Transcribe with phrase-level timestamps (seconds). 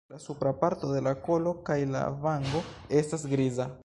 [0.11, 2.63] La supra parto de la kolo kaj la vango
[3.03, 3.73] estas griza.